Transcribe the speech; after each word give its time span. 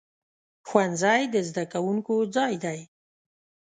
ښوونځی 0.67 1.21
د 1.33 1.35
زده 1.49 1.63
کوونکو 1.73 2.15
ځای 2.35 2.53
دی. 2.63 2.79